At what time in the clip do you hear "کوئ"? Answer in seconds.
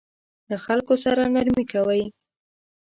1.71-2.03